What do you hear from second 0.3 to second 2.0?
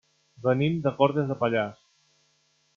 Venim de Cortes de Pallars.